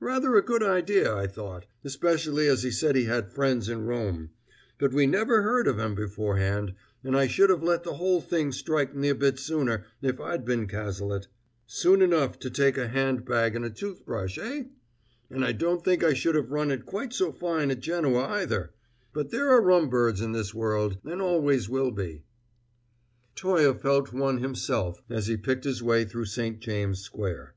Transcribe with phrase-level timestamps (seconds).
[0.00, 4.30] Rather a good idea, I thought, especially as he said he had friends in Rome;
[4.78, 6.72] but we never heard of 'em beforehand,
[7.02, 10.46] and I should have let the whole thing strike me a bit sooner if I'd
[10.46, 11.26] been Cazalet.
[11.66, 14.62] Soon enough to take a hand bag and a tooth brush, eh?
[15.28, 18.72] And I don't think I should have run it quite so fine at Genoa, either.
[19.12, 22.24] But there are rum birds in this world, and always will be!"
[23.34, 26.58] Toye felt one himself as he picked his way through St.
[26.60, 27.52] James' Square.